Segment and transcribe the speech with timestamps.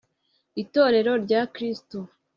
[0.61, 1.97] Itorero rya Kristo